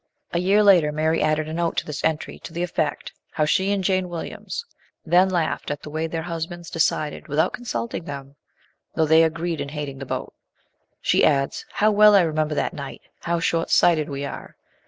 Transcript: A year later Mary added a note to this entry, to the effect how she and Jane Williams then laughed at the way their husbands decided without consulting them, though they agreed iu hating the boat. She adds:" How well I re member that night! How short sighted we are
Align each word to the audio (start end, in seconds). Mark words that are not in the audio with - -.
A 0.31 0.39
year 0.39 0.63
later 0.63 0.91
Mary 0.91 1.21
added 1.21 1.47
a 1.47 1.53
note 1.53 1.77
to 1.77 1.85
this 1.85 2.03
entry, 2.03 2.39
to 2.39 2.51
the 2.51 2.63
effect 2.63 3.13
how 3.33 3.45
she 3.45 3.71
and 3.71 3.83
Jane 3.83 4.09
Williams 4.09 4.65
then 5.05 5.29
laughed 5.29 5.69
at 5.69 5.83
the 5.83 5.91
way 5.91 6.07
their 6.07 6.23
husbands 6.23 6.71
decided 6.71 7.27
without 7.27 7.53
consulting 7.53 8.05
them, 8.05 8.35
though 8.95 9.05
they 9.05 9.21
agreed 9.21 9.59
iu 9.59 9.67
hating 9.67 9.99
the 9.99 10.07
boat. 10.07 10.33
She 11.01 11.23
adds:" 11.23 11.67
How 11.81 11.91
well 11.91 12.15
I 12.15 12.21
re 12.21 12.33
member 12.33 12.55
that 12.55 12.73
night! 12.73 13.01
How 13.19 13.39
short 13.39 13.69
sighted 13.69 14.09
we 14.09 14.25
are 14.25 14.55